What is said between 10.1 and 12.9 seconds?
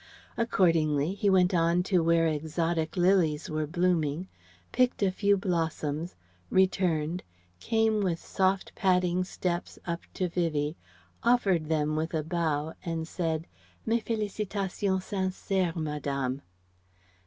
to Vivie, offered them with a bow